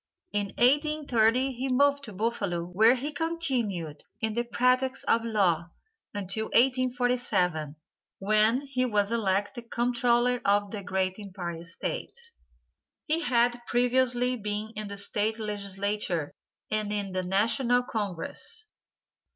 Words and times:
In 0.33 0.47
1830 0.57 1.51
he 1.51 1.69
moved 1.69 2.03
to 2.05 2.11
Buffalo 2.11 2.63
where 2.65 2.95
he 2.95 3.11
continued 3.11 4.03
in 4.19 4.33
the 4.33 4.43
practice 4.45 5.03
of 5.03 5.23
law 5.23 5.69
until 6.11 6.45
1847, 6.45 7.75
when 8.17 8.61
he 8.61 8.83
was 8.83 9.11
elected 9.11 9.69
Comptroller 9.69 10.41
of 10.43 10.71
the 10.71 10.81
great 10.81 11.17
Empire 11.19 11.61
State. 11.61 12.17
He 13.05 13.19
had 13.19 13.61
previously 13.67 14.35
been 14.35 14.73
in 14.75 14.87
the 14.87 14.97
State 14.97 15.37
legislature 15.37 16.33
and 16.71 16.91
in 16.91 17.11
the 17.11 17.21
national 17.21 17.83
congress. 17.83 18.65